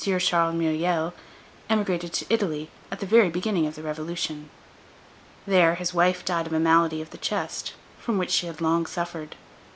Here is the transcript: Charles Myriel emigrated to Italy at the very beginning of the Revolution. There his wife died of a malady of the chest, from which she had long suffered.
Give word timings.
Charles 0.17 0.55
Myriel 0.55 1.13
emigrated 1.69 2.11
to 2.13 2.25
Italy 2.27 2.71
at 2.89 2.99
the 3.01 3.05
very 3.05 3.29
beginning 3.29 3.67
of 3.67 3.75
the 3.75 3.83
Revolution. 3.83 4.49
There 5.45 5.75
his 5.75 5.93
wife 5.93 6.25
died 6.25 6.47
of 6.47 6.53
a 6.53 6.59
malady 6.59 7.03
of 7.03 7.11
the 7.11 7.19
chest, 7.19 7.73
from 7.99 8.17
which 8.17 8.31
she 8.31 8.47
had 8.47 8.61
long 8.61 8.87
suffered. 8.87 9.35